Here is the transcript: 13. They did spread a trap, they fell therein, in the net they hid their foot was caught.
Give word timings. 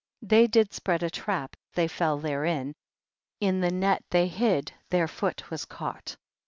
13. 0.23 0.27
They 0.29 0.47
did 0.47 0.73
spread 0.73 1.03
a 1.03 1.11
trap, 1.11 1.55
they 1.75 1.87
fell 1.87 2.17
therein, 2.17 2.73
in 3.39 3.61
the 3.61 3.69
net 3.69 4.03
they 4.09 4.25
hid 4.27 4.71
their 4.89 5.07
foot 5.07 5.51
was 5.51 5.63
caught. 5.63 6.17